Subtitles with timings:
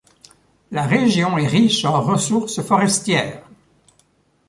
[0.71, 3.43] La région est riche en ressources forestières.